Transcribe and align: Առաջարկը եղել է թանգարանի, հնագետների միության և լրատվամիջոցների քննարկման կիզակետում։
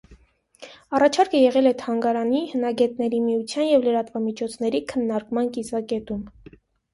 Առաջարկը 0.99 1.41
եղել 1.41 1.71
է 1.71 1.73
թանգարանի, 1.81 2.41
հնագետների 2.53 3.19
միության 3.27 3.69
և 3.73 3.85
լրատվամիջոցների 3.89 4.83
քննարկման 4.95 5.53
կիզակետում։ 5.59 6.27